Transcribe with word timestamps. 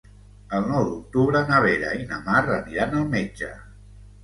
El 0.59 0.63
nou 0.71 0.87
d'octubre 0.87 1.41
na 1.51 1.61
Vera 1.67 1.93
i 2.01 2.09
na 2.15 2.19
Mar 2.31 2.41
aniran 2.57 2.99
al 3.03 3.09
metge. 3.15 3.55